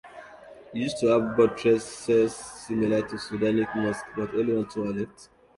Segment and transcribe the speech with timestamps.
[0.73, 5.29] It used to have buttresses similar to Sudanic mosques but only one tower left.